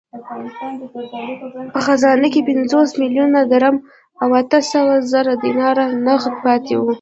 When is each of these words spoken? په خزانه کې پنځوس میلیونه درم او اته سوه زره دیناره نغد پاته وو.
په 1.73 1.79
خزانه 1.87 2.27
کې 2.33 2.41
پنځوس 2.49 2.89
میلیونه 3.01 3.39
درم 3.51 3.75
او 4.21 4.29
اته 4.41 4.59
سوه 4.71 4.95
زره 5.11 5.33
دیناره 5.43 5.85
نغد 6.05 6.33
پاته 6.43 6.73
وو. 6.77 6.89